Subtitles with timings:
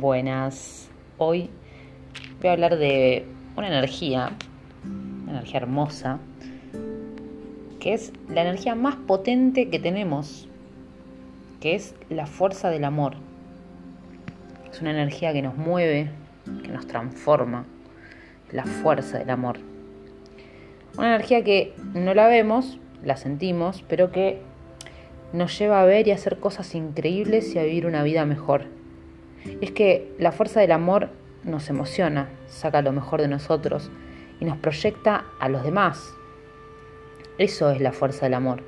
[0.00, 0.88] Buenas.
[1.18, 1.50] Hoy
[2.40, 4.30] voy a hablar de una energía,
[5.24, 6.18] una energía hermosa,
[7.80, 10.48] que es la energía más potente que tenemos,
[11.60, 13.16] que es la fuerza del amor.
[14.72, 16.08] Es una energía que nos mueve,
[16.62, 17.66] que nos transforma,
[18.52, 19.58] la fuerza del amor.
[20.96, 24.40] Una energía que no la vemos, la sentimos, pero que
[25.34, 28.79] nos lleva a ver y a hacer cosas increíbles y a vivir una vida mejor.
[29.60, 31.08] Es que la fuerza del amor
[31.44, 33.90] nos emociona, saca lo mejor de nosotros
[34.40, 36.14] y nos proyecta a los demás.
[37.38, 38.62] Eso es la fuerza del amor.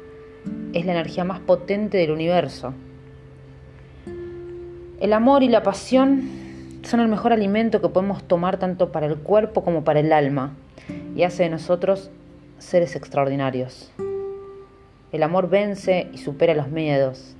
[0.72, 2.74] Es la energía más potente del universo.
[5.00, 6.22] El amor y la pasión
[6.82, 10.54] son el mejor alimento que podemos tomar tanto para el cuerpo como para el alma
[11.14, 12.10] y hace de nosotros
[12.58, 13.92] seres extraordinarios.
[15.10, 17.36] El amor vence y supera los miedos.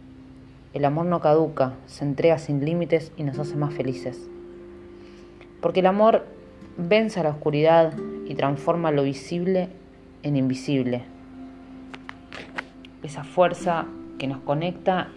[0.73, 4.29] El amor no caduca, se entrega sin límites y nos hace más felices.
[5.61, 6.25] Porque el amor
[6.79, 7.93] vence a la oscuridad
[8.27, 9.69] y transforma lo visible
[10.23, 11.05] en invisible.
[13.03, 13.87] Esa fuerza
[14.19, 15.09] que nos conecta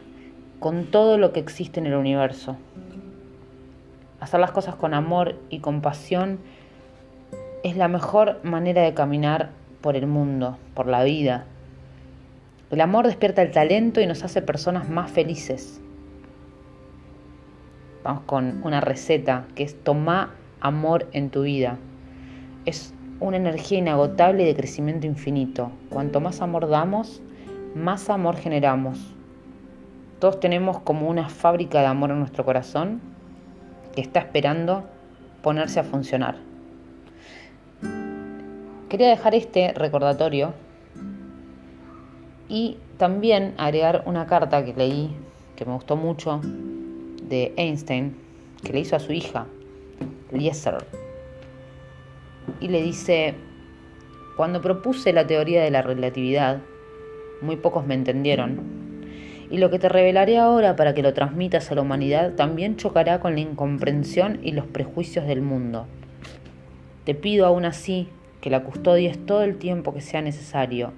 [0.60, 2.58] con todo lo que existe en el universo.
[4.20, 6.40] Hacer las cosas con amor y compasión
[7.64, 11.46] es la mejor manera de caminar por el mundo, por la vida.
[12.72, 15.80] El amor despierta el talento y nos hace personas más felices.
[18.04, 21.78] Vamos con una receta que es toma amor en tu vida.
[22.66, 25.72] Es una energía inagotable de crecimiento infinito.
[25.92, 27.22] Cuanto más amor damos,
[27.76, 29.14] más amor generamos.
[30.20, 33.00] Todos tenemos como una fábrica de amor en nuestro corazón
[33.94, 34.86] que está esperando
[35.44, 36.38] ponerse a funcionar.
[38.90, 40.54] Quería dejar este recordatorio
[42.48, 45.16] y también agregar una carta que leí,
[45.56, 48.16] que me gustó mucho, de Einstein,
[48.64, 49.48] que le hizo a su hija,
[50.32, 50.86] Eliezer.
[52.60, 53.34] Y le dice,
[54.36, 56.60] cuando propuse la teoría de la relatividad,
[57.42, 58.86] muy pocos me entendieron.
[59.50, 63.20] Y lo que te revelaré ahora para que lo transmitas a la humanidad también chocará
[63.20, 65.86] con la incomprensión y los prejuicios del mundo.
[67.04, 68.08] Te pido aún así
[68.42, 70.94] que la custodies todo el tiempo que sea necesario,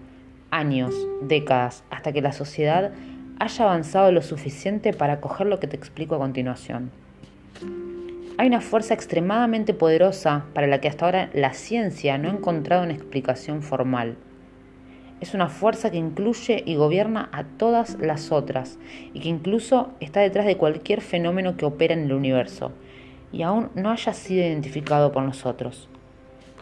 [0.52, 2.91] años, décadas, hasta que la sociedad
[3.40, 6.91] haya avanzado lo suficiente para coger lo que te explico a continuación.
[8.40, 12.84] Hay una fuerza extremadamente poderosa para la que hasta ahora la ciencia no ha encontrado
[12.84, 14.16] una explicación formal.
[15.22, 18.78] Es una fuerza que incluye y gobierna a todas las otras
[19.13, 22.72] y que incluso está detrás de cualquier fenómeno que opera en el universo
[23.31, 25.90] y aún no haya sido identificado por nosotros.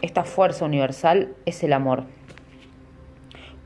[0.00, 2.04] Esta fuerza universal es el amor.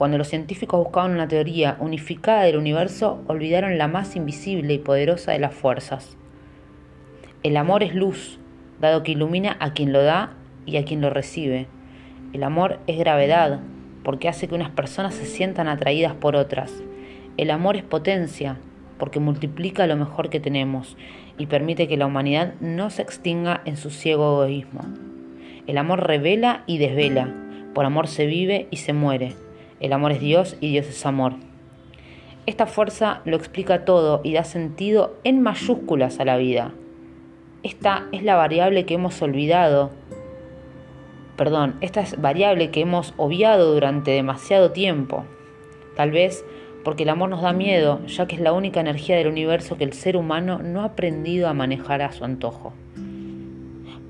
[0.00, 5.32] Cuando los científicos buscaban una teoría unificada del universo, olvidaron la más invisible y poderosa
[5.32, 6.16] de las fuerzas.
[7.42, 8.38] El amor es luz,
[8.80, 10.32] dado que ilumina a quien lo da
[10.64, 11.66] y a quien lo recibe.
[12.32, 13.60] El amor es gravedad,
[14.02, 16.72] porque hace que unas personas se sientan atraídas por otras.
[17.36, 18.56] El amor es potencia,
[18.98, 20.96] porque multiplica lo mejor que tenemos
[21.36, 24.80] y permite que la humanidad no se extinga en su ciego egoísmo.
[25.66, 27.28] El amor revela y desvela,
[27.74, 29.34] por amor se vive y se muere.
[29.80, 31.32] El amor es Dios y Dios es amor.
[32.46, 36.72] Esta fuerza lo explica todo y da sentido en mayúsculas a la vida.
[37.62, 39.90] Esta es la variable que hemos olvidado.
[41.36, 45.24] Perdón, esta es variable que hemos obviado durante demasiado tiempo.
[45.96, 46.44] Tal vez
[46.84, 49.84] porque el amor nos da miedo, ya que es la única energía del universo que
[49.84, 52.74] el ser humano no ha aprendido a manejar a su antojo.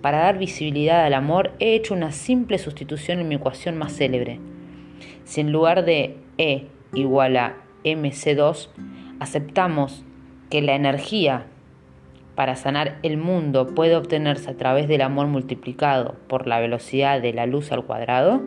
[0.02, 4.38] Para dar visibilidad al amor he hecho una simple sustitución en mi ecuación más célebre.
[5.30, 7.54] Si en lugar de E igual a
[7.84, 8.68] mc2
[9.20, 10.02] aceptamos
[10.50, 11.44] que la energía
[12.34, 17.32] para sanar el mundo puede obtenerse a través del amor multiplicado por la velocidad de
[17.32, 18.42] la luz al cuadrado,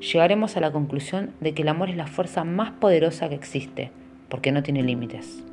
[0.00, 3.90] llegaremos a la conclusión de que el amor es la fuerza más poderosa que existe,
[4.30, 5.44] porque no tiene límites.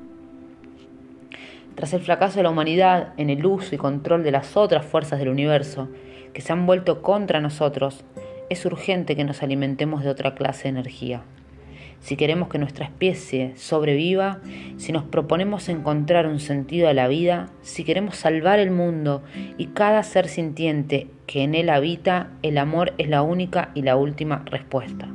[1.76, 5.20] Tras el fracaso de la humanidad en el uso y control de las otras fuerzas
[5.20, 5.90] del universo,
[6.34, 8.06] que se han vuelto contra nosotros,
[8.54, 11.22] es urgente que nos alimentemos de otra clase de energía.
[12.00, 14.40] Si queremos que nuestra especie sobreviva,
[14.78, 19.24] si nos proponemos encontrar un sentido a la vida, si queremos salvar el mundo
[19.58, 23.96] y cada ser sintiente que en él habita, el amor es la única y la
[23.96, 25.08] última respuesta.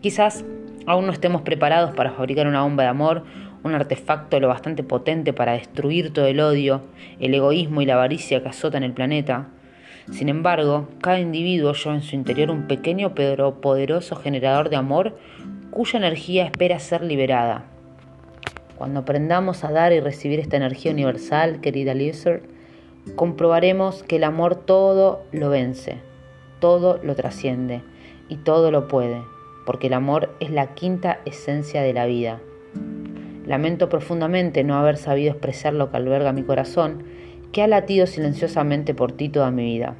[0.00, 0.44] Quizás
[0.86, 3.24] aún no estemos preparados para fabricar una bomba de amor,
[3.62, 6.82] un artefacto lo bastante potente para destruir todo el odio,
[7.20, 9.46] el egoísmo y la avaricia que azotan el planeta,
[10.10, 15.16] sin embargo, cada individuo lleva en su interior un pequeño pero poderoso generador de amor
[15.70, 17.64] cuya energía espera ser liberada.
[18.76, 22.42] Cuando aprendamos a dar y recibir esta energía universal, querida Lizard,
[23.14, 25.98] comprobaremos que el amor todo lo vence,
[26.58, 27.82] todo lo trasciende
[28.28, 29.22] y todo lo puede,
[29.66, 32.40] porque el amor es la quinta esencia de la vida.
[33.46, 37.04] Lamento profundamente no haber sabido expresar lo que alberga mi corazón,
[37.52, 39.94] que ha latido silenciosamente por ti toda mi vida.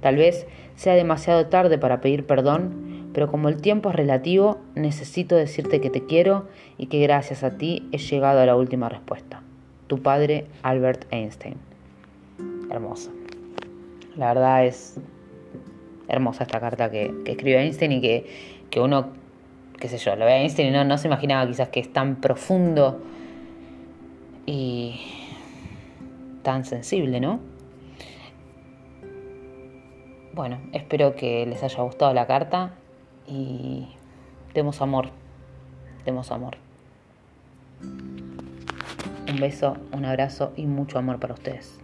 [0.00, 0.46] Tal vez
[0.76, 5.90] sea demasiado tarde para pedir perdón, pero como el tiempo es relativo, necesito decirte que
[5.90, 9.42] te quiero y que gracias a ti he llegado a la última respuesta.
[9.86, 11.56] Tu padre, Albert Einstein.
[12.70, 13.10] Hermosa.
[14.16, 15.00] La verdad es
[16.08, 18.26] hermosa esta carta que, escribe Einstein y que,
[18.70, 19.08] que, uno,
[19.78, 21.92] qué sé yo, lo ve a Einstein y no, no se imaginaba quizás que es
[21.92, 23.00] tan profundo
[24.46, 25.00] y
[26.42, 27.40] tan sensible, ¿no?
[30.34, 32.74] Bueno, espero que les haya gustado la carta
[33.26, 33.88] y
[34.54, 35.10] demos amor,
[36.04, 36.56] demos amor.
[37.82, 41.80] Un beso, un abrazo y mucho amor para ustedes.